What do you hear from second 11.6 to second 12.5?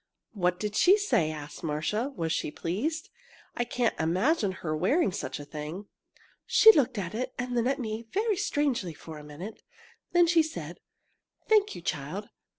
you, child.